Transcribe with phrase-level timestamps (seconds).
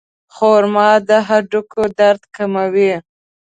[0.35, 2.93] خرما د هډوکو درد کموي.